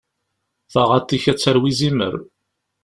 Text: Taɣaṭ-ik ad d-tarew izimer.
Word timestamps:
Taɣaṭ-ik 0.71 1.25
ad 1.31 1.35
d-tarew 1.37 1.65
izimer. 1.71 2.13